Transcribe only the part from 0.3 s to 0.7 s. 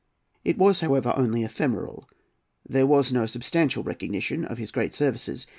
It